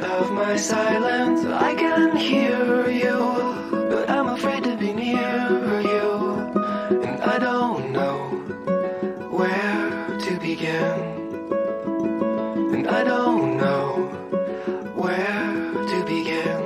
[0.00, 3.18] Of my silence, I can hear you,
[3.90, 6.10] but I'm afraid to be near you,
[7.02, 8.18] and I don't know
[9.30, 10.98] where to begin,
[12.74, 14.06] and I don't know
[14.94, 16.62] where to begin.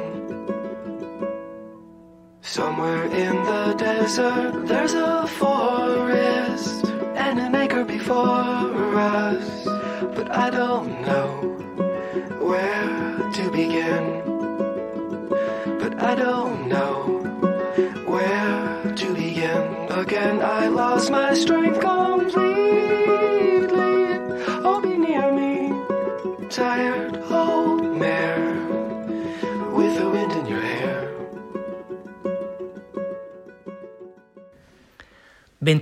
[2.43, 5.52] Somewhere in the desert, there's a forest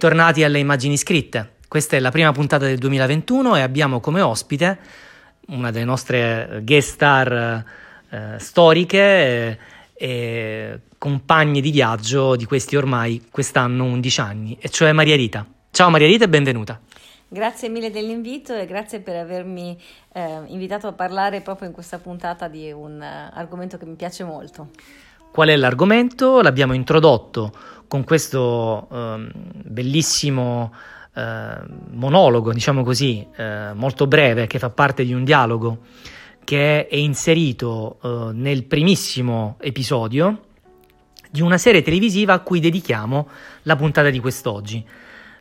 [0.01, 1.57] Bentornati alle immagini scritte.
[1.69, 4.79] Questa è la prima puntata del 2021 e abbiamo come ospite
[5.49, 7.63] una delle nostre guest star
[8.09, 9.59] eh, storiche e,
[9.93, 15.45] e compagne di viaggio di questi ormai quest'anno 11 anni, e cioè Maria Rita.
[15.71, 16.81] Ciao Maria Rita e benvenuta.
[17.29, 19.79] Grazie mille dell'invito e grazie per avermi
[20.15, 24.25] eh, invitato a parlare proprio in questa puntata di un uh, argomento che mi piace
[24.25, 24.71] molto.
[25.31, 26.41] Qual è l'argomento?
[26.41, 27.53] L'abbiamo introdotto
[27.91, 29.31] con questo eh,
[29.65, 30.73] bellissimo
[31.13, 31.57] eh,
[31.91, 35.81] monologo, diciamo così, eh, molto breve, che fa parte di un dialogo
[36.45, 40.43] che è inserito eh, nel primissimo episodio
[41.33, 43.29] di una serie televisiva a cui dedichiamo
[43.63, 44.87] la puntata di quest'oggi.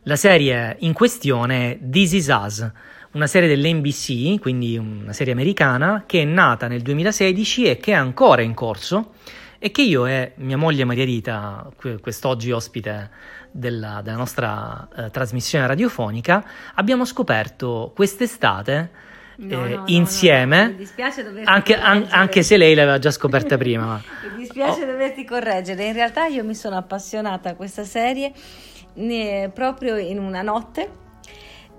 [0.02, 2.68] La serie in questione è This Is Us,
[3.12, 7.94] una serie dell'NBC, quindi una serie americana, che è nata nel 2016 e che è
[7.94, 9.12] ancora in corso
[9.62, 13.10] e che io e mia moglie Maria Rita, quest'oggi ospite
[13.52, 16.42] della, della nostra eh, trasmissione radiofonica,
[16.74, 19.08] abbiamo scoperto quest'estate
[19.40, 23.84] No, eh, no, insieme, no, anche, an- anche se lei l'aveva già scoperta prima.
[23.86, 24.86] ma- Mi dispiace Oh.
[24.86, 28.32] doverti correggere, in realtà io mi sono appassionata a questa serie
[28.94, 30.88] ne- proprio in una notte.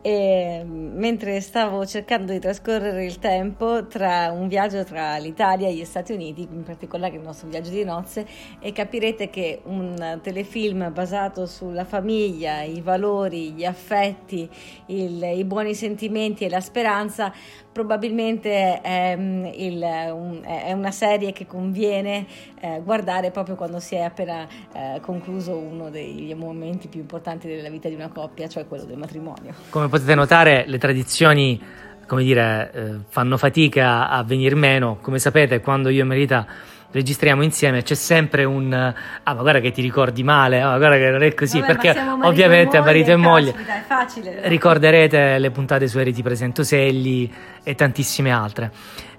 [0.03, 5.85] E, mentre stavo cercando di trascorrere il tempo tra un viaggio tra l'Italia e gli
[5.85, 8.25] Stati Uniti, in particolare il nostro viaggio di nozze,
[8.59, 14.49] e capirete che un telefilm basato sulla famiglia, i valori, gli affetti,
[14.87, 17.31] il- i buoni sentimenti e la speranza
[17.71, 22.25] probabilmente è, mm, il- è una serie che conviene
[22.63, 27.69] eh, guardare proprio quando si è appena eh, concluso uno dei momenti più importanti della
[27.69, 29.53] vita di una coppia, cioè quello del matrimonio.
[29.69, 31.61] Come potete notare, le tradizioni,
[32.07, 34.97] come dire, eh, fanno fatica a venir meno.
[35.01, 36.47] Come sapete, quando io e Merita
[36.91, 40.97] registriamo insieme c'è sempre un ah ma guarda che ti ricordi male ah ma guarda
[40.97, 43.55] che non è così Vabbè, perché siamo marito e ovviamente moglie, marito e moglie
[43.87, 47.31] caspita, ricorderete le puntate su Eri ti presento Segli
[47.63, 48.71] e tantissime altre.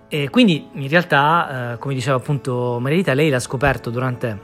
[0.09, 4.39] E quindi in realtà eh, come diceva appunto Maria lei l'ha scoperto durante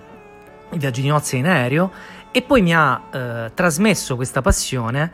[0.70, 1.90] il viaggio di nozze in aereo
[2.30, 5.12] e poi mi ha eh, trasmesso questa passione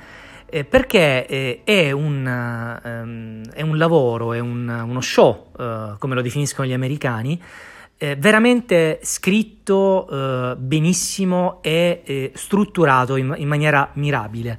[0.55, 6.15] eh, perché eh, è, un, ehm, è un lavoro, è un- uno show, eh, come
[6.15, 7.43] lo definiscono gli americani,
[7.97, 14.57] eh, veramente scritto eh, benissimo e eh, strutturato in, in maniera mirabile.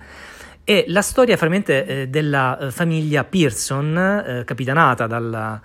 [0.66, 1.38] È la storia
[1.86, 5.62] eh, della famiglia Pearson, capitanata dalla-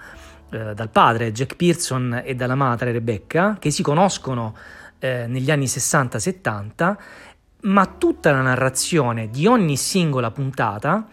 [0.51, 4.55] dal padre Jack Pearson e dalla madre Rebecca, che si conoscono
[5.01, 6.97] eh, negli anni 60-70,
[7.63, 11.07] ma tutta la narrazione di ogni singola puntata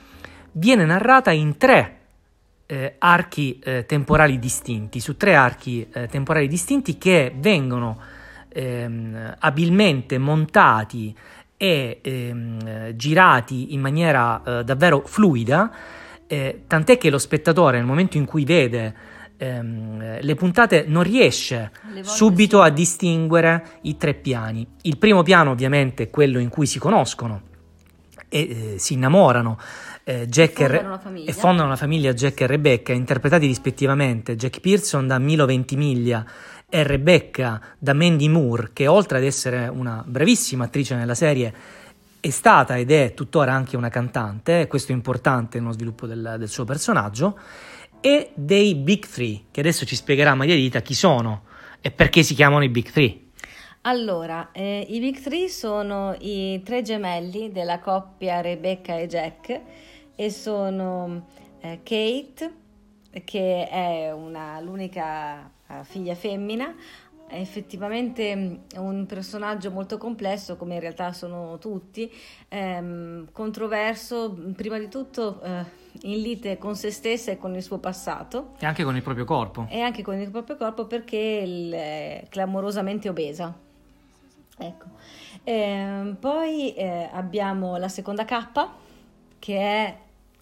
[0.53, 1.97] viene narrata in tre
[2.65, 7.99] eh, archi eh, temporali distinti, su tre archi eh, temporali distinti che vengono
[8.49, 11.15] ehm, abilmente montati
[11.55, 15.71] e ehm, girati in maniera eh, davvero fluida,
[16.27, 18.93] eh, tant'è che lo spettatore nel momento in cui vede
[19.37, 22.67] ehm, le puntate non riesce subito sì.
[22.67, 24.67] a distinguere i tre piani.
[24.81, 27.41] Il primo piano ovviamente è quello in cui si conoscono
[28.29, 29.57] e eh, si innamorano
[30.03, 34.59] eh, Jack e, fondano Re- e fondano la famiglia Jack e Rebecca, interpretati rispettivamente Jack
[34.61, 36.25] Pearson da Milo Ventimiglia
[36.69, 41.53] e Rebecca da Mandy Moore, che oltre ad essere una bravissima attrice nella serie
[42.19, 46.49] è stata ed è tuttora anche una cantante, questo è importante nello sviluppo del, del
[46.49, 47.37] suo personaggio,
[48.01, 51.43] e dei Big Three, che adesso ci spiegherà Maria Rita chi sono
[51.81, 53.25] e perché si chiamano i Big Three.
[53.81, 59.61] Allora, eh, i Big Three sono i tre gemelli della coppia Rebecca e Jack
[60.15, 61.27] e sono
[61.61, 62.51] eh, Kate,
[63.23, 66.75] che è una- l'unica eh, figlia femmina,
[67.27, 72.11] è effettivamente mm, un personaggio molto complesso, come in realtà sono tutti,
[72.49, 77.77] ehm, controverso, prima di tutto eh, in lite con se stessa e con il suo
[77.77, 78.53] passato.
[78.59, 79.67] E anche con il proprio corpo.
[79.69, 83.53] E anche con il proprio corpo perché è clamorosamente obesa.
[84.57, 84.85] Ecco.
[85.43, 88.67] Eh, poi eh, abbiamo la seconda K,
[89.39, 89.97] che è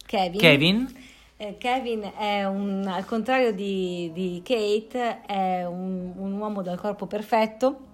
[0.06, 0.40] Kevin.
[0.40, 0.96] Kevin.
[1.38, 7.06] Eh, Kevin è un, al contrario di, di Kate, è un, un uomo dal corpo
[7.08, 7.94] perfetto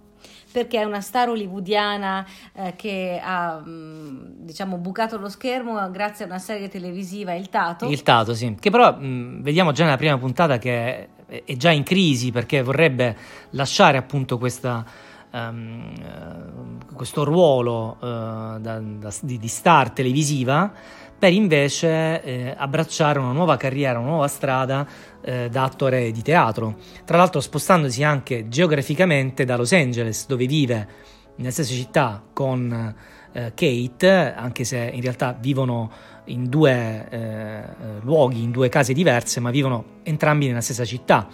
[0.52, 6.28] perché è una star hollywoodiana eh, che ha mh, diciamo bucato lo schermo grazie a
[6.28, 7.90] una serie televisiva Il Tato.
[7.90, 11.72] Il Tato, sì, che però mh, vediamo già nella prima puntata che è, è, già
[11.72, 13.16] in crisi perché vorrebbe
[13.52, 14.86] lasciare appunto questa,
[15.32, 15.94] um,
[16.90, 20.72] uh, questo ruolo uh, da, da, di, di star televisiva
[21.22, 24.88] per invece eh, abbracciare una nuova carriera, una nuova strada
[25.22, 26.78] eh, da attore di teatro.
[27.06, 30.88] Tra l'altro spostandosi anche geograficamente da Los Angeles, dove vive
[31.36, 32.96] nella stessa città con
[33.34, 35.92] eh, Kate, anche se in realtà vivono
[36.26, 37.64] in due eh,
[38.02, 41.28] luoghi, in due case diverse, ma vivono entrambi nella stessa città,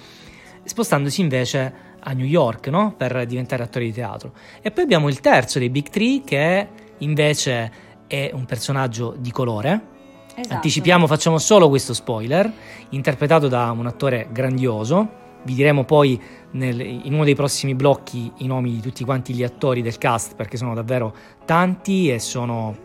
[0.66, 2.94] spostandosi invece a New York no?
[2.94, 4.34] per diventare attore di teatro.
[4.62, 6.68] E poi abbiamo il terzo dei Big Three che
[6.98, 9.96] invece è un personaggio di colore.
[10.36, 10.54] Esatto.
[10.54, 12.52] Anticipiamo, facciamo solo questo spoiler,
[12.90, 15.26] interpretato da un attore grandioso.
[15.44, 16.22] Vi diremo poi
[16.52, 20.36] nel, in uno dei prossimi blocchi i nomi di tutti quanti gli attori del cast
[20.36, 21.16] perché sono davvero
[21.46, 22.76] tanti e sono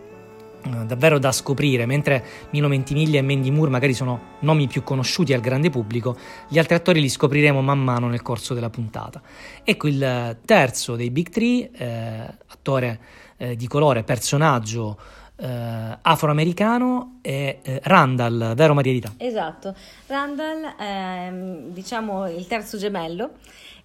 [0.65, 1.85] uh, davvero da scoprire.
[1.85, 6.17] Mentre Milo Mentimiglia e Mandy Moore magari sono nomi più conosciuti al grande pubblico,
[6.49, 9.21] gli altri attori li scopriremo man mano nel corso della puntata.
[9.65, 13.01] Ecco il terzo dei Big Three, eh, attore
[13.37, 14.99] eh, di colore, personaggio
[15.37, 19.13] eh, afroamericano è eh, Randall, vero Maria Rita?
[19.17, 19.75] Esatto,
[20.07, 21.31] Randall è
[21.73, 23.33] diciamo il terzo gemello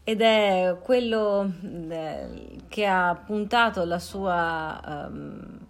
[0.03, 1.51] ed è quello
[1.89, 5.07] eh, che ha puntato la sua...
[5.09, 5.65] Um,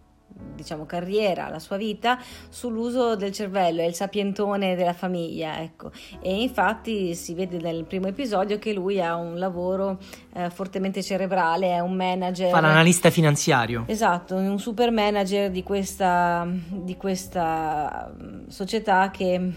[0.55, 2.19] diciamo, carriera, la sua vita
[2.49, 5.91] sull'uso del cervello, è il sapientone della famiglia, ecco.
[6.21, 9.99] E infatti si vede nel primo episodio che lui ha un lavoro
[10.33, 12.49] eh, fortemente cerebrale, è un manager.
[12.49, 13.83] Fa l'analista finanziario.
[13.87, 19.51] Esatto, un super manager di questa, di questa mm, società che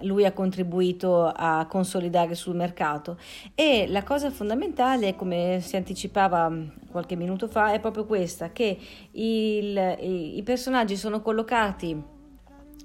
[0.00, 3.18] lui ha contribuito a consolidare sul mercato.
[3.54, 6.52] E la cosa fondamentale, come si anticipava
[6.90, 8.78] qualche minuto fa, è proprio questa, che
[9.12, 12.14] il, i, i personaggi sono collocati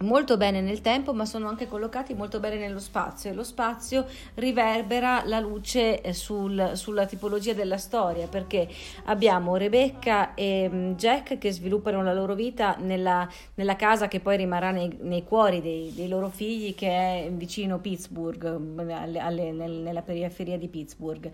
[0.02, 4.06] molto bene nel tempo, ma sono anche collocati molto bene nello spazio e lo spazio
[4.36, 8.68] riverbera la luce eh, sul, sulla tipologia della storia perché
[9.06, 14.38] abbiamo Rebecca e mm, Jack che sviluppano la loro vita nella, nella casa che poi
[14.38, 18.44] rimarrà nei, nei cuori dei, dei, loro figli che è vicino Pittsburgh,
[18.90, 21.30] alle, alle, nel, nella periferia di Pittsburgh.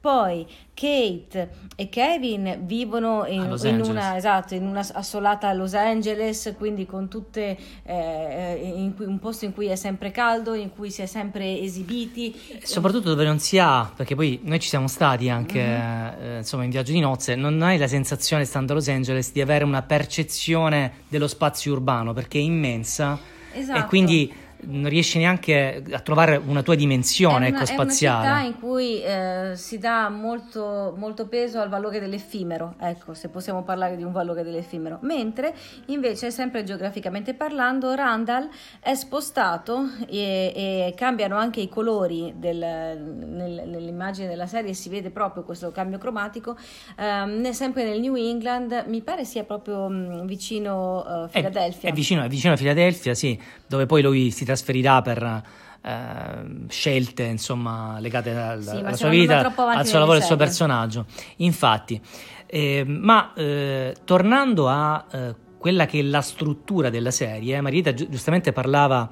[0.00, 6.54] Poi Kate e Kevin vivono in, in, una, esatto, in una assolata a Los Angeles,
[6.56, 7.56] quindi con tutte...
[7.84, 11.06] Eh, eh, in cui, un posto in cui è sempre caldo, in cui si è
[11.06, 12.34] sempre esibiti.
[12.62, 16.22] Soprattutto dove non si ha, perché poi noi ci siamo stati anche mm-hmm.
[16.22, 19.40] eh, insomma in viaggio di nozze, non hai la sensazione stando a Los Angeles di
[19.40, 23.18] avere una percezione dello spazio urbano perché è immensa
[23.52, 23.78] esatto.
[23.78, 24.32] e quindi
[24.62, 28.26] non riesci neanche a trovare una tua dimensione è una, ecco, spaziale.
[28.26, 33.14] È una città in cui eh, si dà molto, molto, peso al valore dell'effimero, ecco,
[33.14, 34.98] se possiamo parlare di un valore dell'effimero.
[35.02, 35.54] Mentre
[35.86, 38.48] invece, sempre geograficamente parlando, Randall
[38.80, 45.10] è spostato e, e cambiano anche i colori del, nel, nell'immagine della serie, si vede
[45.10, 46.56] proprio questo cambio cromatico,
[46.98, 51.88] ehm, sempre nel New England, mi pare sia proprio mh, mm, vicino a uh, Filadelfia.
[51.88, 55.42] È, è, vicino, è vicino a Filadelfia, sì, dove poi lui si trasferirà per
[55.82, 60.36] eh, scelte insomma, legate al, sì, alla sua vita, al suo lavoro e al suo
[60.36, 61.06] personaggio.
[61.36, 62.00] Infatti,
[62.46, 68.08] eh, ma eh, tornando a eh, quella che è la struttura della serie, Marietta gi-
[68.10, 69.08] giustamente parlava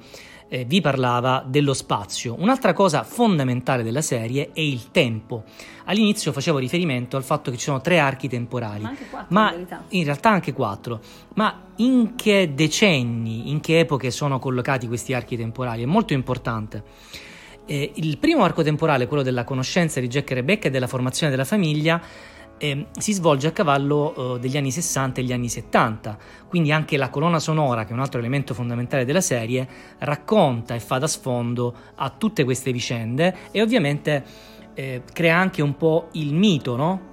[0.53, 2.35] eh, vi parlava dello spazio.
[2.37, 5.45] Un'altra cosa fondamentale della serie è il tempo.
[5.85, 9.53] All'inizio facevo riferimento al fatto che ci sono tre archi temporali, ma, anche quattro, ma
[9.53, 10.99] in, in, realtà anche quattro.
[11.35, 15.83] Ma in che decenni, in che epoche sono collocati questi archi temporali?
[15.83, 16.83] È molto importante.
[17.65, 21.31] Eh, il primo arco temporale, quello della conoscenza di Jack e Rebecca e della formazione
[21.31, 22.01] della famiglia,
[22.61, 26.15] eh, si svolge a cavallo eh, degli anni 60 e gli anni 70,
[26.47, 30.79] quindi anche la colonna sonora, che è un altro elemento fondamentale della serie, racconta e
[30.79, 34.23] fa da sfondo a tutte queste vicende e ovviamente
[34.75, 37.09] eh, crea anche un po' il mito, no?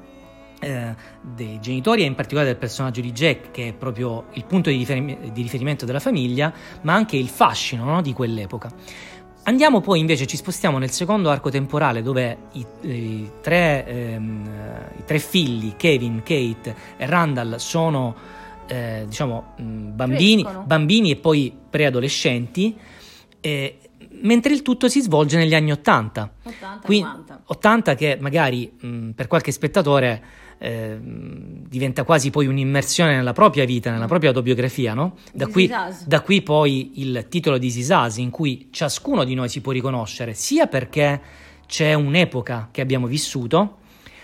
[0.60, 4.70] Eh, dei genitori e in particolare del personaggio di Jack che è proprio il punto
[4.70, 8.02] di, riferim- di riferimento della famiglia ma anche il fascino no?
[8.02, 8.68] di quell'epoca
[9.48, 14.50] Andiamo poi invece, ci spostiamo nel secondo arco temporale dove i, i, tre, ehm,
[14.98, 18.14] i tre, figli, Kevin, Kate e Randall, sono
[18.66, 22.76] eh, diciamo, mh, bambini, bambini e poi preadolescenti,
[23.40, 23.78] eh,
[24.20, 26.32] mentre il tutto si svolge negli anni 80.
[26.42, 27.42] 80, Qui- 90.
[27.46, 30.22] 80 che magari mh, per qualche spettatore
[30.58, 35.16] eh, mh, diventa quasi poi un'immersione nella propria vita, nella propria autobiografia, no?
[35.32, 35.70] Da qui,
[36.06, 40.34] da qui poi il titolo di Sisas in cui ciascuno di noi si può riconoscere,
[40.34, 41.20] sia perché
[41.66, 43.78] c'è un'epoca che abbiamo vissuto,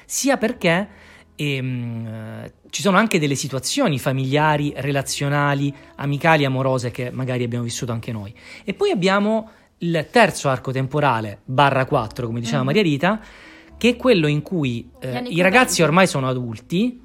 [0.07, 0.89] sia perché
[1.37, 7.93] ehm, eh, ci sono anche delle situazioni familiari, relazionali, amicali, amorose che magari abbiamo vissuto
[7.93, 8.35] anche noi.
[8.65, 12.65] E poi abbiamo il terzo arco temporale, barra 4, come diceva Mhm.
[12.67, 13.21] Maria Rita,
[13.77, 15.85] che è quello in cui eh, i ragazzi 40.
[15.85, 17.03] ormai sono adulti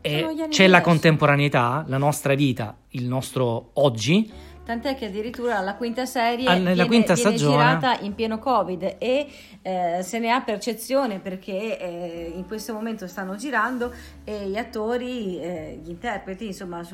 [0.00, 4.30] e Sono c'è la contemporaneità, la nostra vita, il nostro oggi,
[4.68, 8.96] Tant'è che addirittura la quinta serie Ah, nella viene, quinta viene girata in pieno Covid
[8.98, 9.26] e
[9.62, 13.90] eh, se ne ha percezione perché eh, in questo momento stanno girando
[14.24, 16.86] e gli attori, eh, gli interpreti, insomma,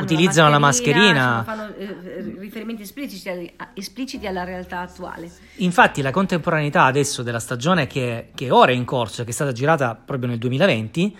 [0.00, 1.44] Utilizzano la mascherina.
[1.44, 5.30] fanno eh, riferimenti espliciti, espliciti alla realtà attuale.
[5.58, 9.52] Infatti la contemporaneità adesso della stagione che, che ora è in corso, che è stata
[9.52, 11.16] girata proprio nel 2020,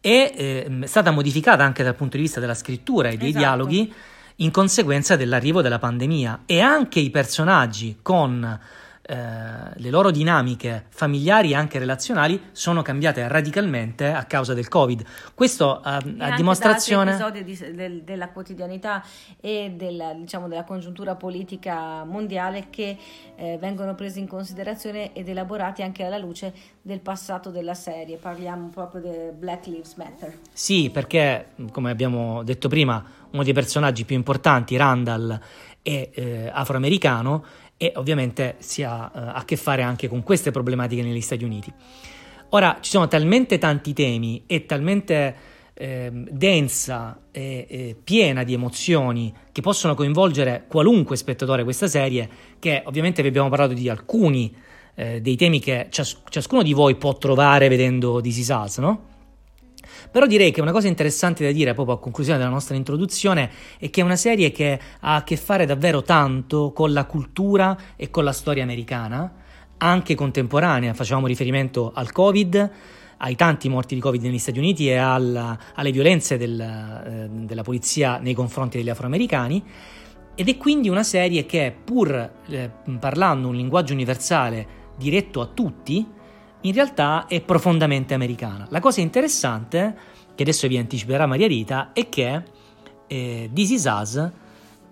[0.00, 3.44] è ehm, stata modificata anche dal punto di vista della scrittura e dei Esatto.
[3.44, 3.92] dialoghi
[4.42, 6.42] in conseguenza dell'arrivo della pandemia.
[6.46, 8.60] E anche i personaggi con
[9.04, 9.14] eh,
[9.74, 15.04] le loro dinamiche familiari e anche relazionali sono cambiate radicalmente a causa del Covid.
[15.34, 17.16] Questo eh, E a da dimostrazione...
[17.42, 19.02] di- del- della quotidianità
[19.40, 22.96] e della, diciamo, della congiuntura politica mondiale che
[23.34, 28.16] eh, vengono presi in considerazione ed elaborati anche alla luce del passato della serie.
[28.16, 30.38] Parliamo proprio del Black Lives Matter.
[30.52, 35.40] Sì, perché come abbiamo detto prima, uno dei personaggi più importanti, Randall,
[35.82, 37.44] è eh, afroamericano
[37.82, 41.72] e ovviamente si ha eh, a che fare anche con queste problematiche negli Stati Uniti.
[42.50, 45.34] Ora ci sono talmente tanti temi e talmente
[45.74, 52.28] ehm, densa e, e piena di emozioni che possono coinvolgere qualunque spettatore questa serie,
[52.60, 54.54] che ovviamente vi abbiamo parlato di alcuni
[54.94, 59.11] eh, dei temi che cias- ciascuno di voi può trovare vedendo This Is Us, no?
[60.12, 63.88] Però direi che una cosa interessante da dire proprio a conclusione della nostra introduzione è
[63.88, 68.10] che è una serie che ha a che fare davvero tanto con la cultura e
[68.10, 69.32] con la storia americana,
[69.78, 70.92] anche contemporanea.
[70.92, 72.70] Facevamo riferimento al Covid,
[73.16, 77.62] ai tanti morti di Covid negli Stati Uniti e alla- alle violenze del, eh, della
[77.62, 79.64] polizia nei confronti degli afroamericani.
[80.34, 86.06] Ed è quindi una serie che, pur eh, parlando un linguaggio universale diretto a tutti,
[86.62, 88.66] in realtà è profondamente americana.
[88.70, 89.96] La cosa interessante,
[90.34, 92.42] che adesso vi anticiperà Maria Rita, è che
[93.06, 94.30] eh, This Is Us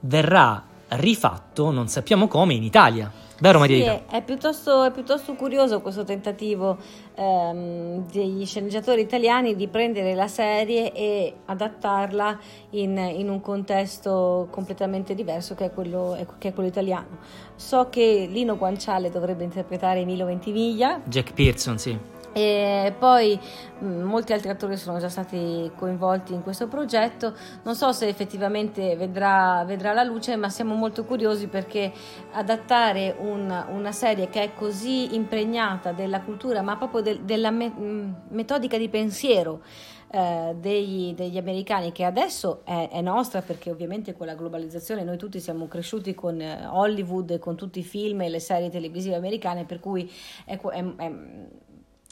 [0.00, 3.10] verrà rifatto, non sappiamo come, in Italia.
[3.40, 6.76] Vero Maria Sì, è, è piuttosto, è piuttosto curioso questo tentativo
[7.14, 12.38] ehm, degli sceneggiatori italiani di prendere la serie e adattarla
[12.70, 17.18] in, in un contesto completamente diverso che è, quello, che è quello italiano.
[17.56, 22.19] So che Lino Guanciale dovrebbe interpretare Milo Ventimiglia, Jack Pearson, sì.
[22.32, 23.38] E poi
[23.80, 27.34] mh, molti altri attori sono già stati coinvolti in questo progetto.
[27.64, 31.92] Non so se effettivamente vedrà, vedrà la luce, ma siamo molto curiosi perché
[32.32, 37.68] adattare un- una serie che è così impregnata della cultura, ma proprio del- della me-
[37.70, 39.62] mh, metodica di pensiero.
[40.12, 45.16] eh, degli, degli americani che adesso è, è nostra perché ovviamente con la globalizzazione noi
[45.16, 49.64] tutti siamo cresciuti con eh, Hollywood con tutti i film e le serie televisive americane
[49.64, 50.10] per cui
[50.44, 51.12] è, è- è-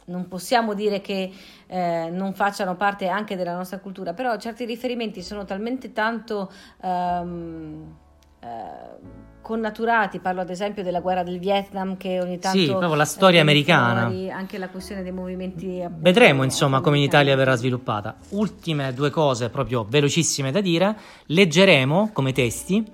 [0.09, 1.31] non possiamo dire che
[1.67, 6.51] eh, non facciano parte anche della nostra cultura, però certi riferimenti sono talmente tanto
[6.81, 7.95] ehm,
[8.41, 12.59] eh, connaturati, parlo ad esempio della guerra del Vietnam che ogni tanto...
[12.59, 14.35] Sì, proprio la storia eh, viene americana.
[14.35, 15.81] anche la questione dei movimenti...
[15.81, 18.17] appunto, Vedremo insomma come in Italia verrà sviluppata.
[18.29, 20.95] Ultime due cose proprio velocissime da dire.
[21.25, 22.85] Leggeremo come testi,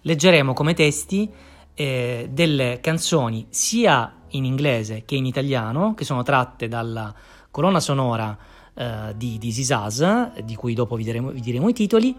[0.00, 1.30] leggeremo come testi
[1.74, 7.12] eh, delle canzoni sia in inglese che in italiano, che sono tratte dalla
[7.50, 8.36] colonna sonora
[8.74, 12.16] eh, di Is Us, di cui dopo vi diremo, vi diremo i titoli.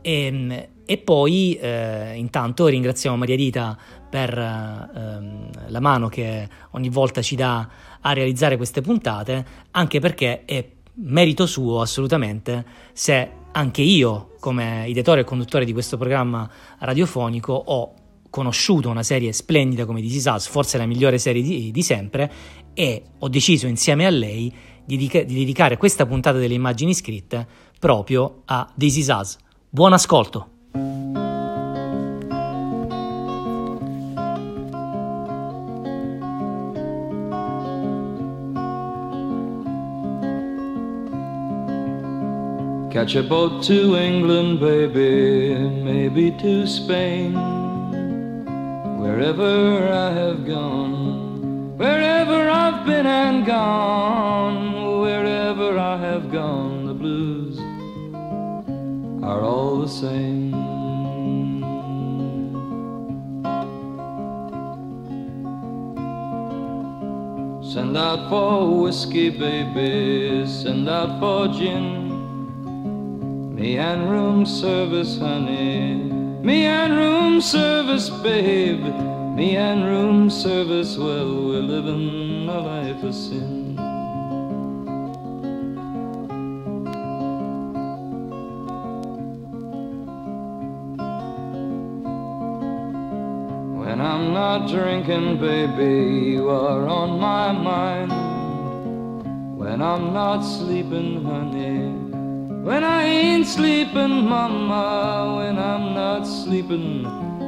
[0.00, 3.76] E, e poi eh, intanto ringraziamo Maria Rita
[4.08, 7.68] per eh, ehm, la mano che ogni volta ci dà
[8.00, 10.64] a realizzare queste puntate, anche perché è
[10.98, 16.48] merito suo assolutamente se anche io, come ideatore e conduttore di questo programma
[16.78, 17.94] radiofonico, ho
[18.36, 22.30] conosciuto una serie splendida come This Is forse la migliore serie di, di sempre,
[22.74, 24.52] e ho deciso insieme a lei
[24.84, 27.46] di, di dedicare questa puntata delle immagini scritte
[27.78, 29.38] proprio a This Is.
[29.70, 30.50] Buon ascolto!
[42.90, 47.65] Catch a boat to England, baby, maybe to Spain.
[49.06, 57.56] Wherever I have gone, wherever I've been and gone, wherever I have gone, the blues
[59.22, 60.50] are all the same.
[67.62, 72.10] Send out for whiskey, baby, send out for gin.
[73.54, 76.15] Me and room service, honey.
[76.46, 78.84] Me and room service, babe.
[79.34, 83.74] Me and room service, well, we're living a life of sin.
[93.76, 98.12] When I'm not drinking, baby, you are on my mind.
[99.58, 102.05] When I'm not sleeping, honey.
[102.66, 107.04] When I ain't sleeping, mama, when I'm not sleeping,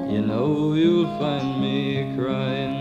[0.08, 2.76] you know you'll find me crying.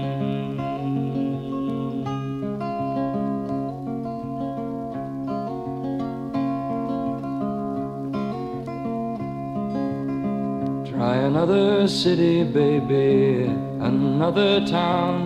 [10.85, 13.45] Try another city, baby,
[13.81, 15.25] another town,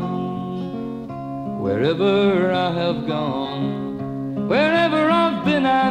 [1.59, 3.91] wherever I have gone
[4.51, 4.80] Wherever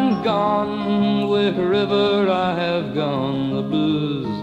[0.00, 4.34] and gone, wherever I have gone, the blues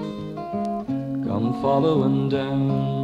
[1.28, 2.96] come following down.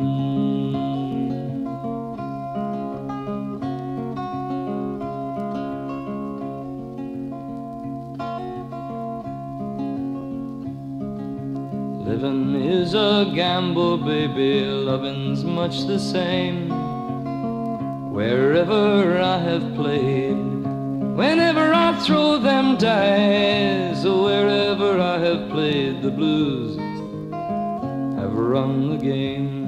[12.06, 16.70] Living is a gamble, baby, loving's much the same.
[18.14, 20.53] Wherever I have played,
[21.16, 26.76] Whenever I throw them dice, or wherever I have played the blues,
[28.18, 29.62] I've run the game.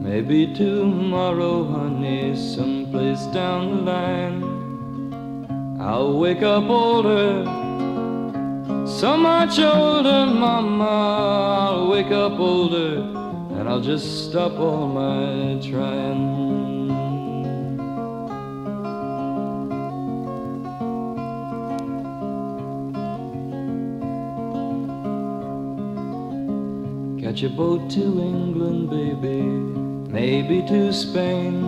[0.00, 7.44] Maybe tomorrow, honey, someplace down the line, I'll wake up older,
[8.86, 13.15] so much older, mama, I'll wake up older
[13.76, 16.88] I'll just stop all my trying.
[27.20, 29.42] Catch a boat to England, baby,
[30.10, 31.60] maybe to Spain.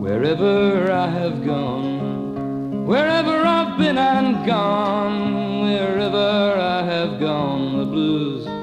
[0.00, 8.55] Wherever I have gone, wherever I've been and gone, wherever I have gone, the blues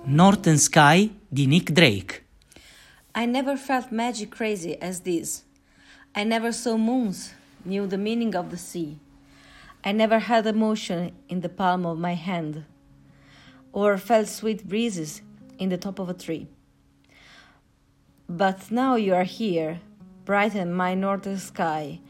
[0.07, 2.23] Northern Sky di Nick Drake.
[3.14, 5.42] I never felt magic crazy as this.
[6.14, 8.99] I never saw moons, knew the meaning of the sea.
[9.87, 12.64] I never had emotion in the palm of my hand,
[13.72, 15.22] or felt sweet breezes
[15.61, 16.49] in the top of a tree.
[18.29, 19.79] But now you are here,
[20.25, 22.01] brighten my northern sky.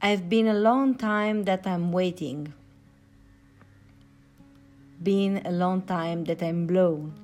[0.00, 2.54] I've been a long time that I'm waiting.
[5.02, 7.14] Been a long time that I'm blown.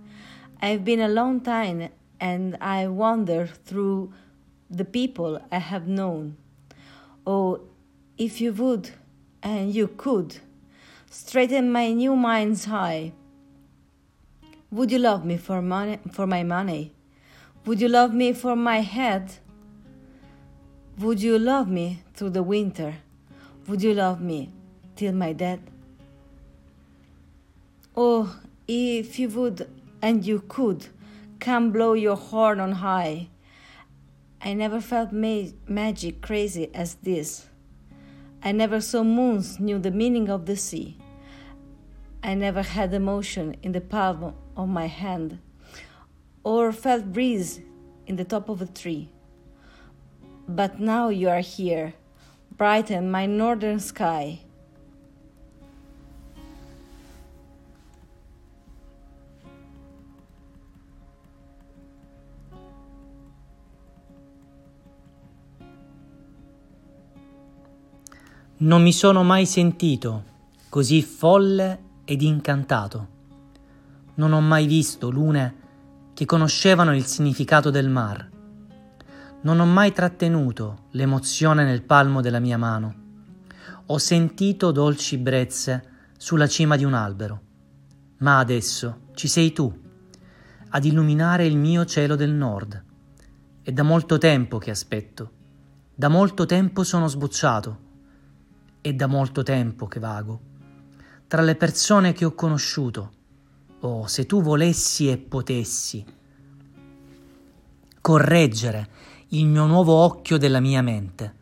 [0.61, 4.13] I've been a long time and I wander through
[4.69, 6.37] the people I have known.
[7.25, 7.61] Oh,
[8.19, 8.91] if you would,
[9.43, 10.39] and you could,
[11.11, 13.13] straighten my new mind's eye.
[14.71, 16.93] Would you love me for money for my money?
[17.67, 19.33] Would you love me for my head?
[20.99, 22.95] Would you love me through the winter?
[23.67, 24.51] Would you love me
[24.97, 25.61] till my death?
[27.97, 29.69] Oh, if you would
[30.01, 30.87] and you could,
[31.39, 33.29] come blow your horn on high.
[34.41, 37.50] I never felt ma- magic crazy as this.
[38.43, 40.97] I never saw moons, knew the meaning of the sea.
[42.23, 45.39] I never had emotion in the palm of my hand,
[46.43, 47.61] or felt breeze
[48.07, 49.11] in the top of a tree.
[50.49, 51.95] But now you are here,
[52.57, 54.41] brighten my northern sky.
[68.63, 70.25] Non mi sono mai sentito
[70.69, 73.09] così folle ed incantato.
[74.17, 75.55] non ho mai visto lune
[76.13, 78.29] che conoscevano il significato del mar.
[79.41, 82.95] Non ho mai trattenuto l'emozione nel palmo della mia mano.
[83.87, 85.85] Ho sentito dolci brezze
[86.19, 87.41] sulla cima di un albero.
[88.19, 89.75] Ma adesso ci sei tu,
[90.69, 92.85] ad illuminare il mio cielo del nord.
[93.63, 95.31] È da molto tempo che aspetto.
[95.95, 97.89] Da molto tempo sono sbocciato.
[98.83, 100.41] È da molto tempo che vago.
[101.27, 103.13] Tra le persone che ho conosciuto.
[103.81, 106.03] Oh, se tu volessi e potessi
[108.01, 108.89] correggere
[109.29, 111.35] il mio nuovo occhio della mia mente.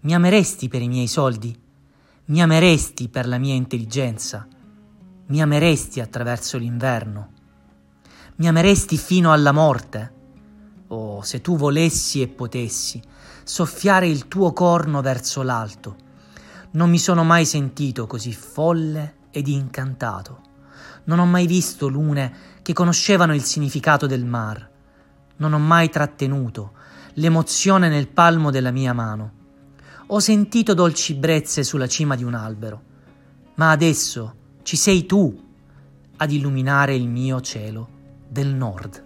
[0.00, 1.54] Mi ameresti per i miei soldi?
[2.26, 4.48] Mi ameresti per la mia intelligenza?
[5.26, 7.32] Mi ameresti attraverso l'inverno?
[8.36, 10.12] Mi ameresti fino alla morte?
[10.88, 13.02] Oh, se tu volessi e potessi
[13.42, 16.03] soffiare il tuo corno verso l'alto.
[16.74, 20.40] Non mi sono mai sentito così folle ed incantato.
[21.04, 22.32] Non ho mai visto lune
[22.62, 24.70] che conoscevano il significato del mar.
[25.36, 26.72] Non ho mai trattenuto
[27.14, 29.32] l'emozione nel palmo della mia mano.
[30.08, 32.82] Ho sentito dolci brezze sulla cima di un albero.
[33.54, 35.42] Ma adesso ci sei tu
[36.16, 37.88] ad illuminare il mio cielo
[38.28, 39.04] del nord.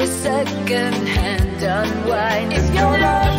[0.00, 2.52] The second hand unwind.
[2.52, 3.29] If you're lost,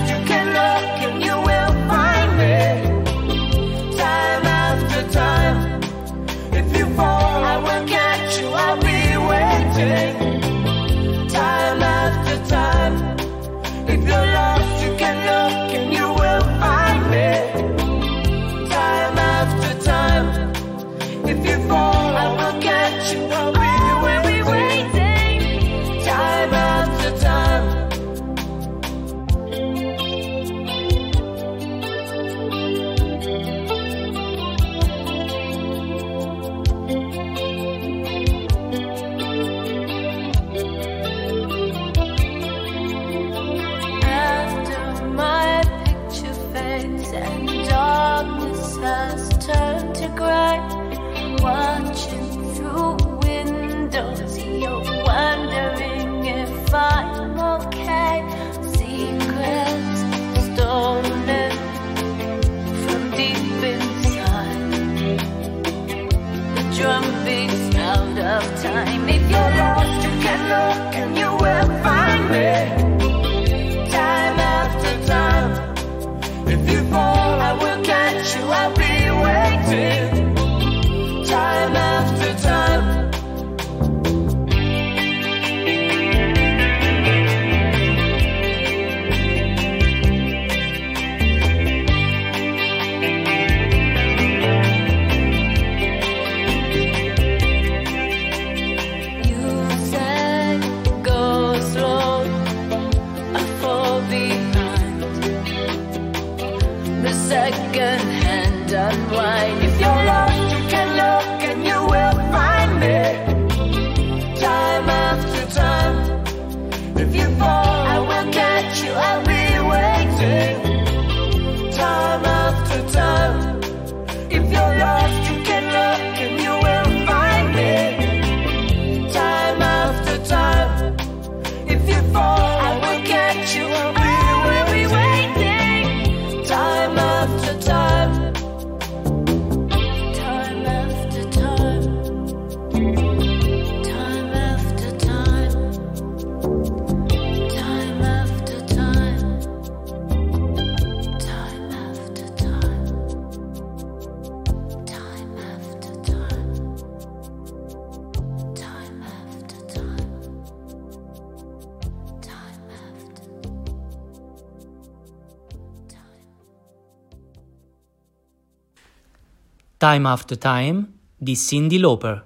[169.81, 172.21] Time After Time di Cindy Lauper.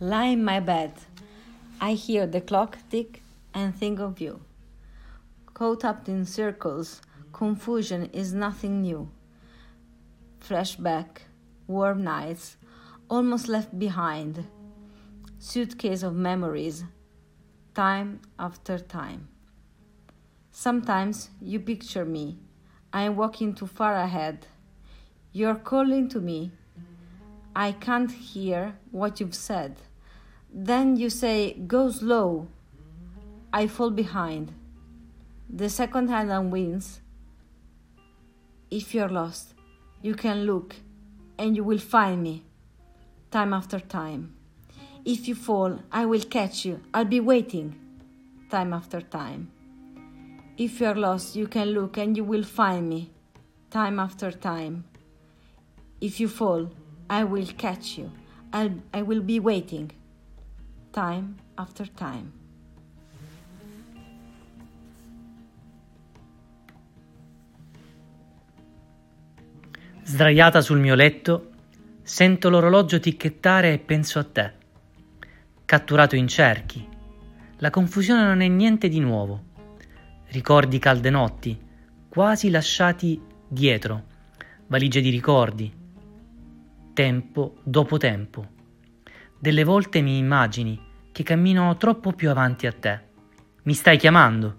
[0.00, 0.92] Lie in my bed.
[1.80, 3.22] I hear the clock tick
[3.54, 4.40] and think of you.
[5.54, 7.00] Caught up in circles,
[7.32, 9.08] confusion is nothing new.
[10.40, 11.28] Flashback,
[11.68, 12.56] warm nights,
[13.08, 14.48] almost left behind.
[15.38, 16.82] Suitcase of memories,
[17.72, 19.28] time after time.
[20.50, 22.40] Sometimes you picture me.
[22.92, 24.48] I am walking too far ahead.
[25.32, 26.52] You're calling to me.
[27.54, 29.76] I can't hear what you've said.
[30.52, 32.48] Then you say, Go slow.
[33.52, 34.52] I fall behind.
[35.50, 37.00] The second hand wins.
[38.70, 39.54] If you're lost,
[40.02, 40.76] you can look
[41.38, 42.44] and you will find me,
[43.30, 44.34] time after time.
[45.04, 46.80] If you fall, I will catch you.
[46.92, 47.74] I'll be waiting,
[48.50, 49.50] time after time.
[50.58, 53.10] If you're lost, you can look and you will find me,
[53.70, 54.84] time after time.
[56.00, 56.68] If you fall,
[57.08, 58.10] I will catch you.
[58.52, 59.90] I'll, I will be waiting,
[60.92, 62.32] time after time.
[70.04, 71.50] Sdraiata sul mio letto,
[72.02, 74.52] sento l'orologio ticchettare e penso a te.
[75.64, 76.86] Catturato in cerchi,
[77.56, 79.42] la confusione non è niente di nuovo.
[80.28, 81.58] Ricordi calde notti,
[82.08, 84.04] quasi lasciati dietro,
[84.68, 85.77] valigie di ricordi,
[86.98, 88.44] tempo dopo tempo.
[89.38, 93.00] Delle volte mi immagini che cammino troppo più avanti a te.
[93.62, 94.58] Mi stai chiamando.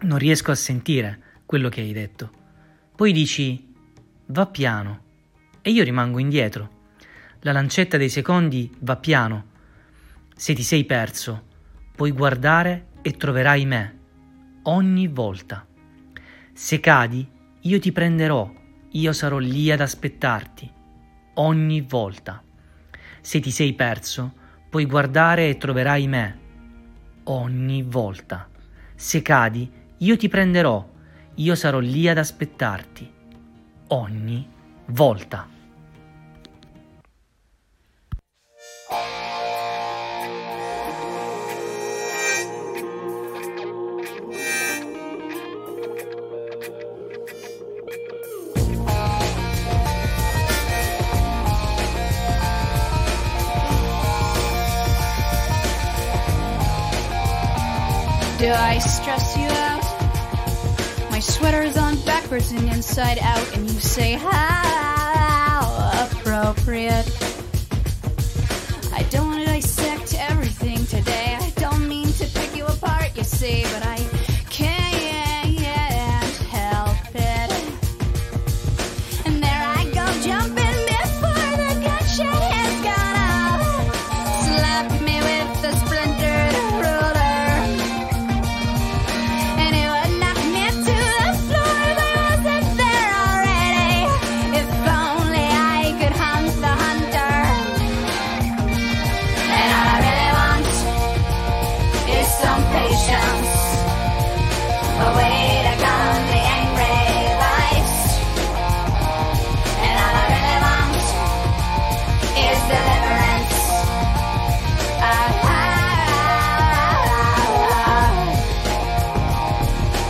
[0.00, 2.30] Non riesco a sentire quello che hai detto.
[2.94, 3.72] Poi dici
[4.26, 5.04] va piano
[5.62, 6.68] e io rimango indietro.
[7.40, 9.46] La lancetta dei secondi va piano.
[10.34, 11.46] Se ti sei perso,
[11.94, 13.98] puoi guardare e troverai me
[14.64, 15.66] ogni volta.
[16.52, 17.26] Se cadi,
[17.62, 18.52] io ti prenderò,
[18.90, 20.74] io sarò lì ad aspettarti
[21.36, 22.42] ogni volta.
[23.20, 24.32] Se ti sei perso,
[24.68, 26.38] puoi guardare e troverai me
[27.24, 28.48] ogni volta.
[28.94, 30.86] Se cadi, io ti prenderò,
[31.34, 33.12] io sarò lì ad aspettarti
[33.88, 34.48] ogni
[34.86, 35.55] volta.
[59.06, 61.10] Stress you out?
[61.12, 65.60] My sweater is on backwards and inside out, and you say, How
[66.10, 67.06] appropriate.
[68.92, 71.38] I don't want to dissect everything today.
[71.40, 73.85] I don't mean to pick you apart, you see, but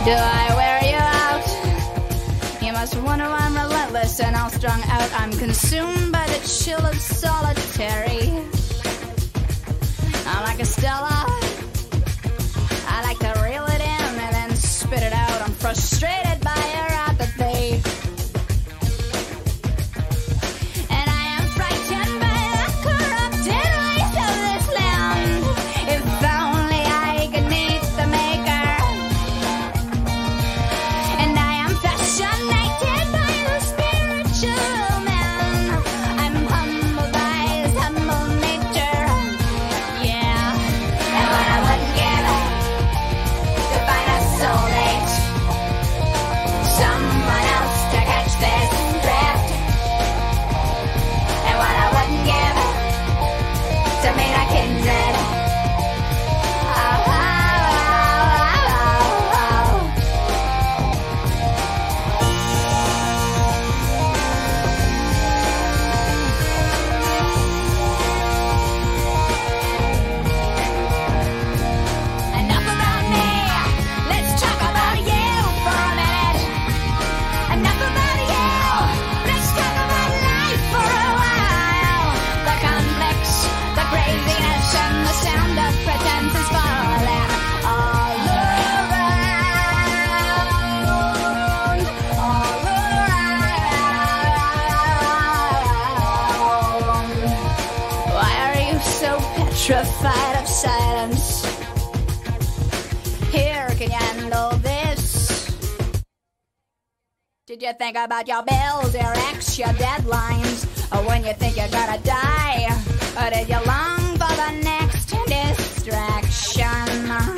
[0.07, 2.61] Do I wear you out?
[2.63, 5.11] You must wonder why I'm relentless and all strung out.
[5.19, 8.29] I'm consumed by the chill of solitary.
[10.25, 11.25] I'm like a Stella.
[12.87, 15.41] I like to reel it in and then spit it out.
[15.41, 17.96] I'm frustrated by your apathy.
[107.57, 110.67] Did you think about your bills, your ex, your deadlines?
[110.95, 112.67] Or when you think you're gonna die?
[113.17, 117.36] Or did you long for the next distraction?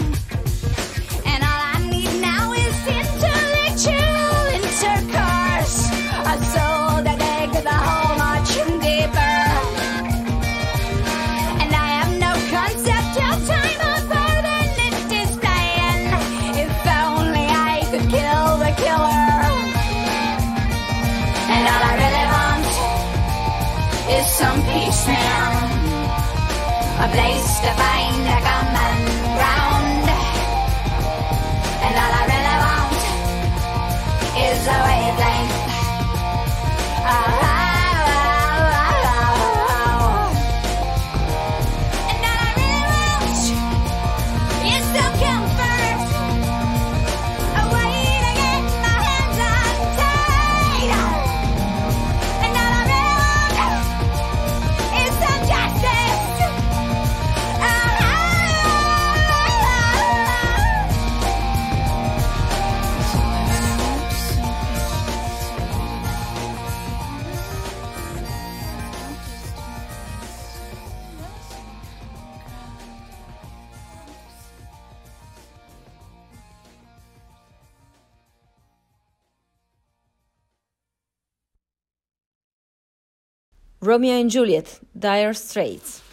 [83.90, 86.04] Romeo and Juliet, Dire Straits.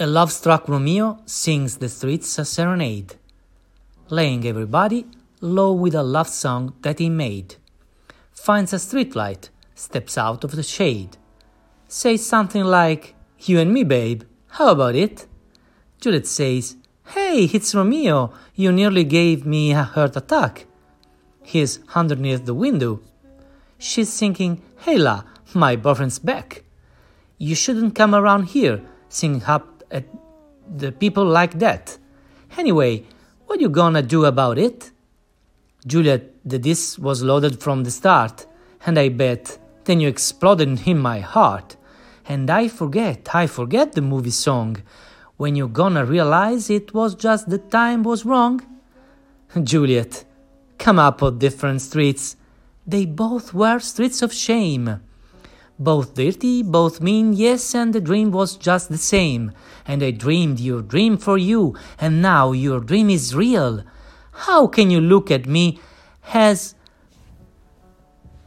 [0.00, 3.14] A love-struck Romeo sings the streets a serenade,
[4.08, 5.06] laying everybody
[5.40, 7.54] low with a love song that he made.
[8.32, 11.16] Finds a streetlight, steps out of the shade,
[11.86, 15.28] says something like, You and me, babe, how about it?
[16.00, 16.74] Juliet says,
[17.14, 20.66] Hey, it's Romeo, you nearly gave me a heart attack.
[21.44, 23.00] He's underneath the window.
[23.78, 25.22] She's thinking, Hey la,
[25.54, 26.64] my boyfriend's back.
[27.38, 30.04] You shouldn't come around here singing up at
[30.68, 31.98] the people like that.
[32.56, 33.04] Anyway,
[33.46, 34.90] what you gonna do about it?
[35.86, 38.46] Juliet, the this was loaded from the start,
[38.86, 41.76] and I bet then you exploded in my heart.
[42.28, 44.76] And I forget, I forget the movie song.
[45.36, 48.60] When you gonna realize it was just the time was wrong?
[49.62, 50.24] Juliet,
[50.78, 52.36] come up on different streets.
[52.86, 55.00] They both were streets of shame.
[55.82, 59.50] Both dirty, both mean, yes, and the dream was just the same.
[59.84, 63.82] And I dreamed your dream for you, and now your dream is real.
[64.46, 65.80] How can you look at me
[66.32, 66.76] as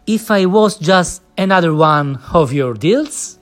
[0.08, 3.38] if I was just another one of your deals?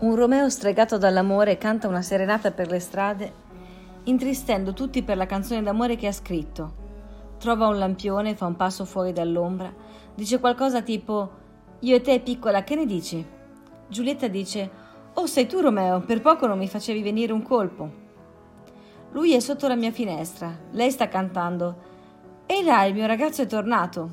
[0.00, 3.32] Un Romeo stregato dall'amore canta una serenata per le strade,
[4.04, 6.86] intristendo tutti per la canzone d'amore che ha scritto.
[7.38, 9.74] Trova un lampione, fa un passo fuori dall'ombra,
[10.14, 11.30] dice qualcosa tipo
[11.80, 13.26] Io e te piccola, che ne dici?
[13.88, 14.70] Giulietta dice
[15.14, 17.90] Oh, sei tu Romeo, per poco non mi facevi venire un colpo.
[19.10, 21.86] Lui è sotto la mia finestra, lei sta cantando
[22.46, 24.10] Ehi là, il mio ragazzo è tornato.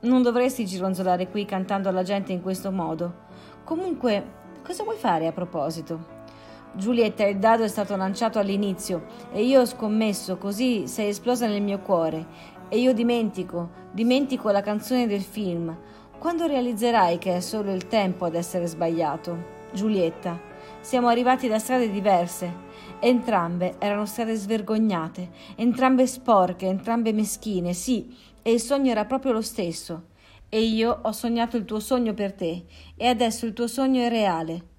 [0.00, 3.24] Non dovresti gironzolare qui cantando alla gente in questo modo.
[3.64, 6.14] Comunque, cosa vuoi fare a proposito?
[6.72, 11.62] Giulietta, il dado è stato lanciato all'inizio e io ho scommesso, così sei esplosa nel
[11.62, 12.54] mio cuore.
[12.68, 15.74] E io dimentico, dimentico la canzone del film.
[16.18, 19.54] Quando realizzerai che è solo il tempo ad essere sbagliato?
[19.72, 20.36] Giulietta,
[20.80, 22.64] siamo arrivati da strade diverse.
[22.98, 28.12] Entrambe erano strade svergognate, entrambe sporche, entrambe meschine, sì,
[28.42, 30.14] e il sogno era proprio lo stesso.
[30.48, 32.64] E io ho sognato il tuo sogno per te,
[32.96, 34.74] e adesso il tuo sogno è reale.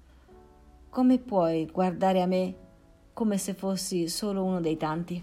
[0.88, 2.54] Come puoi guardare a me
[3.12, 5.22] come se fossi solo uno dei tanti?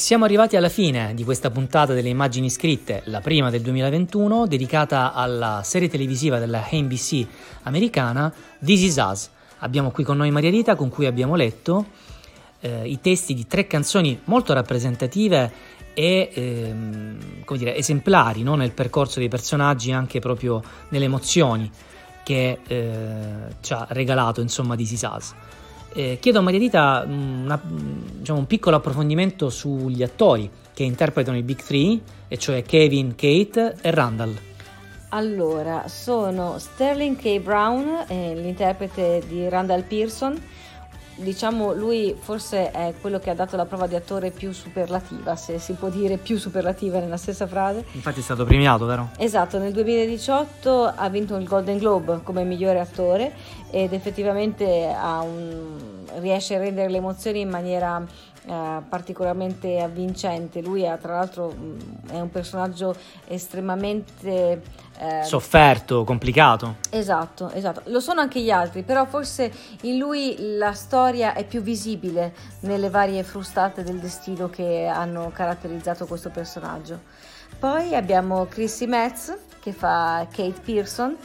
[0.00, 5.12] Siamo arrivati alla fine di questa puntata delle immagini scritte, la prima del 2021, dedicata
[5.12, 7.26] alla serie televisiva della NBC
[7.64, 8.32] americana
[8.64, 9.30] This Is Us.
[9.58, 11.84] Abbiamo qui con noi Maria Rita, con cui abbiamo letto
[12.60, 15.52] eh, i testi di tre canzoni molto rappresentative
[15.92, 18.54] e ehm, come dire, esemplari no?
[18.54, 21.70] nel percorso dei personaggi, anche proprio nelle emozioni
[22.24, 25.34] che eh, ci ha regalato insomma This Is Us.
[25.92, 30.84] Eh, chiedo a Maria Dita mm, una- mm, diciamo, un piccolo approfondimento sugli attori che
[30.84, 34.34] interpretano i Big Three, e cioè Kevin, Kate e Randall.
[35.10, 37.40] Allora, sono Sterling K.
[37.40, 40.40] Brown, eh, l'interprete di Randall Pearson.
[41.22, 45.58] Diciamo, lui forse è quello che ha dato la prova di attore più superlativa, se
[45.58, 47.84] si può dire più superlativa nella stessa frase.
[47.92, 49.10] Infatti è stato premiato, vero?
[49.18, 53.32] Esatto, nel 2018 ha vinto il Golden Globe come migliore attore
[53.70, 58.02] ed effettivamente ha un- riesce a rendere le emozioni in maniera
[58.46, 60.60] eh, particolarmente avvincente.
[60.60, 62.94] Lui ha, tra l'altro mh, è un personaggio
[63.26, 64.62] estremamente...
[64.98, 66.76] eh, Sofferto, complicato.
[66.90, 67.82] Esatto, esatto.
[67.86, 72.90] Lo sono anche gli altri, però forse in lui la storia è più visibile nelle
[72.90, 77.00] varie frustate del destino che hanno caratterizzato questo personaggio.
[77.58, 81.16] Poi abbiamo Chrissy Metz che fa Kate Pearson.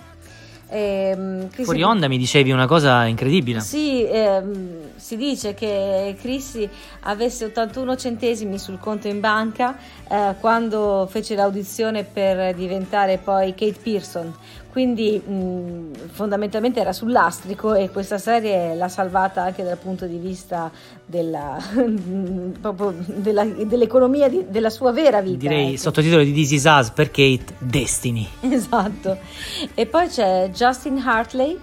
[0.75, 3.61] Chrissy- Fuori onda mi dicevi una cosa incredibile.
[3.61, 6.67] sì, ehm, si dice che Chrissy
[7.01, 9.77] avesse 81 centesimi sul conto in banca
[10.09, 14.33] eh, quando fece l'audizione per diventare poi Kate Pearson.
[14.75, 20.17] Quindi mh, fondamentalmente era sul lastrico e questa serie l'ha salvata anche dal punto di
[20.17, 20.69] vista
[21.05, 21.57] della,
[22.59, 25.37] proprio della- dell'economia di- della sua vera vita.
[25.37, 25.77] Direi ecco.
[25.77, 28.27] sottotitolo di This Is Us per Kate Destiny.
[28.41, 29.17] Esatto.
[29.73, 31.57] E poi c'è Justin Hartley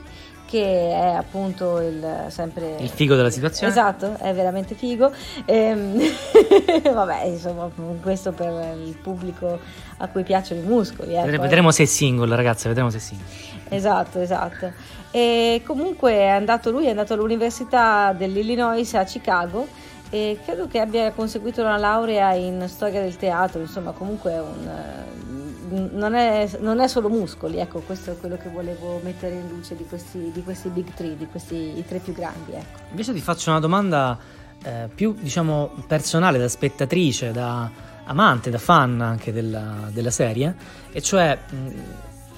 [0.52, 3.72] che è appunto il sempre Il figo della situazione.
[3.72, 5.10] Esatto, è veramente figo.
[5.46, 5.98] Ehm,
[6.92, 7.70] vabbè, insomma,
[8.02, 9.58] questo per il pubblico
[9.96, 11.14] a cui piacciono i muscoli.
[11.14, 11.24] ecco.
[11.24, 13.26] Vedre- Vedremo se è single, ragazze, vedremo se è single.
[13.70, 14.72] Esatto, esatto.
[15.10, 19.66] E comunque è andato lui, è andato all'Università dell'Illinois a Chicago
[20.10, 24.68] e credo che abbia conseguito una laurea in storia del teatro, insomma comunque è un,
[24.68, 25.31] eh,
[25.72, 29.74] non, è, non è solo muscoli, ecco questo è quello che volevo mettere in luce
[29.74, 32.52] di questi, di questi big three, di questi i tre più grandi.
[32.52, 32.80] Ecco.
[32.90, 34.18] Invece ti faccio una domanda
[34.62, 37.70] eh, più, diciamo, personale, da spettatrice, da
[38.04, 40.54] amante, da fan anche della, della serie,
[40.92, 41.38] e cioè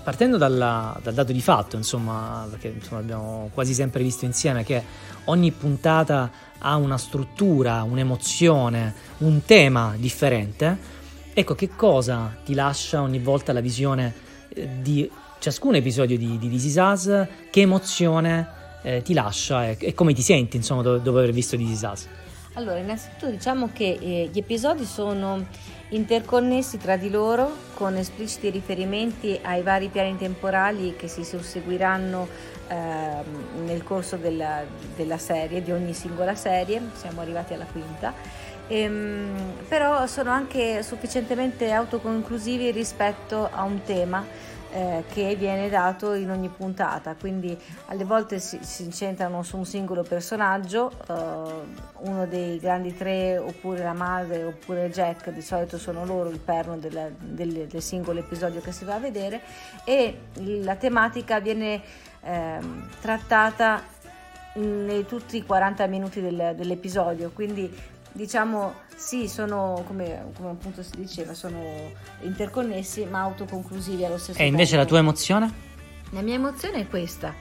[0.03, 4.82] partendo dalla- dal dato di fatto, insomma, perché insomma, abbiamo quasi sempre visto insieme che
[5.24, 10.93] ogni puntata ha una struttura, un'emozione, un tema differente,
[11.35, 14.14] ecco che cosa ti lascia ogni volta la visione
[14.49, 15.11] eh, di
[15.41, 18.49] ciascun episodio di, di This Is Us, che emozione
[18.82, 21.82] eh, ti lascia e, e come ti senti insomma do- dopo aver visto This Is
[21.82, 22.09] Us.
[22.55, 25.45] Allora, innanzitutto diciamo che eh, gli episodi sono
[25.89, 32.28] interconnessi tra di loro con espliciti riferimenti ai vari piani temporali che si susseguiranno
[32.68, 34.62] ehm, nel corso della,
[34.95, 38.14] della serie, di ogni singola serie, siamo arrivati alla quinta.
[38.69, 44.25] Ehm, però sono anche sufficientemente autoconclusivi rispetto a un tema
[44.73, 47.57] eh, che viene dato in ogni puntata, quindi
[47.87, 51.12] alle volte si, si incentrano su un singolo personaggio, eh,
[52.09, 56.77] uno dei grandi tre oppure la madre oppure Jack, di solito sono loro il perno
[56.77, 59.43] della- del, del singolo episodio che si va a vedere
[59.85, 60.19] e
[60.62, 61.81] la tematica viene
[62.23, 63.83] ehm, trattata
[64.55, 67.73] nei tutti i 40 minuti del- dell'episodio, quindi
[68.15, 71.61] diciamo sì, sono come, come appunto si diceva, sono
[72.23, 74.83] interconnessi ma autoconclusivi allo stesso E invece tempo.
[74.85, 75.53] la tua emozione?
[76.11, 77.35] La mia emozione è questa,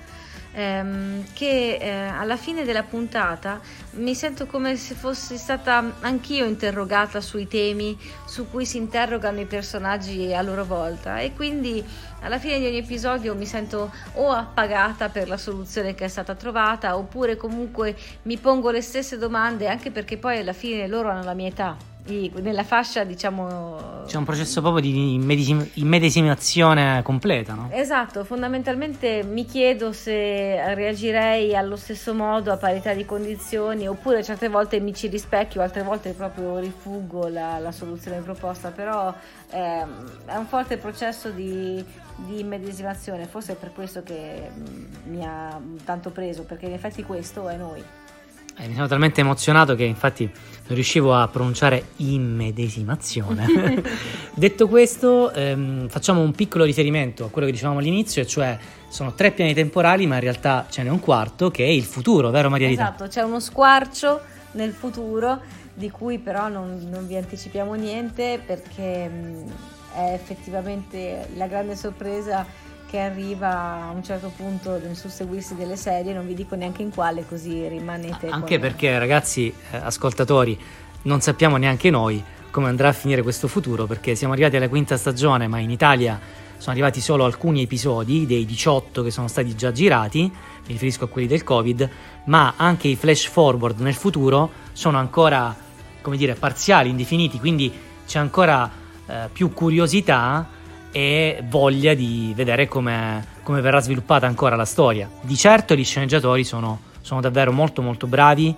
[0.54, 3.60] ehm, che eh, alla fine della puntata
[3.92, 9.46] mi sento come se fossi stata anch'io interrogata sui temi su cui si interrogano i
[9.46, 11.20] personaggi a loro volta.
[11.20, 11.84] E quindi
[12.22, 16.36] alla fine di ogni episodio mi sento o appagata per la soluzione che è stata
[16.36, 21.24] trovata oppure comunque mi pongo le stesse domande anche perché poi alla fine loro hanno
[21.24, 21.76] la mia età,
[22.08, 27.70] i- nella fascia diciamo C'è un processo proprio di immedesim- immedesimazione completa, no?
[27.72, 34.50] Esatto, fondamentalmente mi chiedo se reagirei allo stesso modo a parità di condizioni oppure certe
[34.50, 39.14] volte mi ci rispecchio, altre volte proprio rifuggo la, la soluzione proposta, però
[39.52, 41.84] ehm, è un forte processo di,
[42.18, 47.04] di immedesimazione, forse è per questo che mm, mi ha tanto preso, perché in effetti
[47.04, 47.82] questo è noi.
[48.58, 53.82] Eh, mi sono talmente emozionato che infatti non riuscivo a pronunciare immedesimazione.
[54.34, 59.14] Detto questo, ehm, facciamo un piccolo riferimento a quello che dicevamo all'inizio, e cioè sono
[59.14, 62.50] tre piani temporali, ma in realtà ce n'è un quarto che è il futuro, vero
[62.50, 62.84] Maria Rita?
[62.84, 65.42] Esatto, c'è uno squarcio nel futuro
[65.74, 69.52] di cui però non, non vi anticipiamo niente perché mh,
[69.96, 72.46] è effettivamente la grande sorpresa
[72.94, 76.92] che arriva a un certo punto nel susseguirsi delle serie, non vi dico neanche in
[76.92, 80.56] quale così rimanete Anche con- perché, ragazzi, eh, ascoltatori,
[81.02, 84.96] non sappiamo neanche noi come andrà a finire questo futuro, perché siamo arrivati alla quinta
[84.96, 86.20] stagione, ma in Italia
[86.58, 90.32] sono arrivati solo alcuni episodi dei 18 che sono stati già girati, mi
[90.68, 91.90] riferisco a quelli del Covid,
[92.26, 95.56] ma anche i flash forward nel futuro sono ancora,
[96.00, 97.74] come dire, parziali, indefiniti, quindi
[98.06, 98.70] c'è ancora
[99.08, 100.62] eh, più curiosità
[100.94, 105.10] e voglia di vedere come, come verrà sviluppata ancora la storia.
[105.22, 108.56] Di certo gli sceneggiatori sono, sono davvero molto molto bravi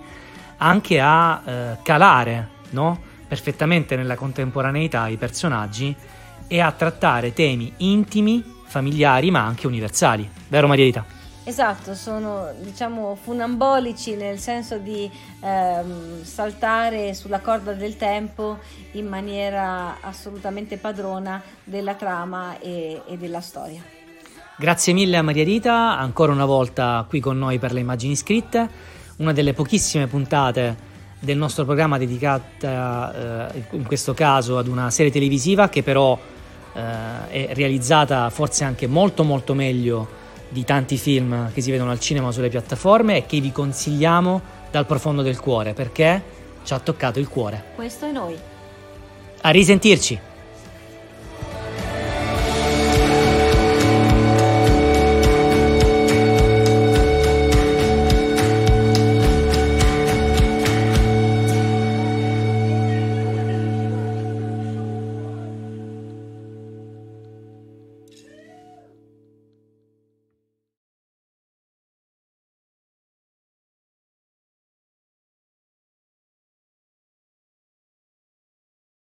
[0.58, 3.00] anche a eh, calare no?
[3.26, 5.94] perfettamente nella contemporaneità i personaggi
[6.46, 10.28] e a trattare temi intimi, familiari ma anche universali.
[10.48, 11.15] Vero Maria Rita?
[11.48, 15.08] Esatto, sono diciamo funambolici nel senso di
[15.40, 18.58] ehm, saltare sulla corda del tempo
[18.94, 23.80] in maniera assolutamente padrona della trama e, e della storia.
[24.58, 28.68] Grazie mille a Maria Rita, ancora una volta qui con noi per le immagini scritte,
[29.18, 30.76] una delle pochissime puntate
[31.20, 36.18] del nostro programma dedicata eh, in questo caso ad una serie televisiva che però
[36.72, 42.00] eh, è realizzata forse anche molto molto meglio di tanti film che si vedono al
[42.00, 44.40] cinema o sulle piattaforme e che vi consigliamo
[44.70, 46.22] dal profondo del cuore perché
[46.64, 47.64] ci ha toccato il cuore.
[47.74, 48.36] Questo è noi.
[49.42, 50.34] A risentirci!